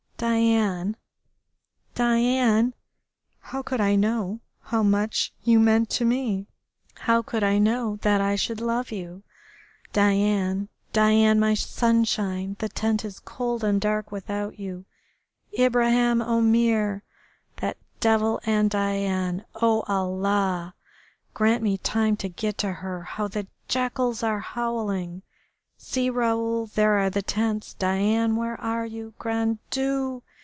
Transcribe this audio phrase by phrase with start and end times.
[0.31, 0.97] Diane,
[1.95, 2.75] Diane,
[3.39, 6.45] how could I know how much you meant to me?
[6.93, 9.23] How could I know that I should love you?...
[9.93, 12.55] Diane, Diane, my sunshine.
[12.59, 14.85] The tent is cold and dark without you....
[15.57, 17.01] Ibraheim Omair!
[17.55, 19.43] That devil and Diane!
[19.55, 20.75] Oh, Allah!
[21.33, 23.01] Grant me time to get to her....
[23.01, 25.23] How the jackals are howling....
[25.83, 27.73] See, Raoul, there are the tents....
[27.73, 29.15] Diane, where are you?...
[29.17, 30.21] Grand Dieu!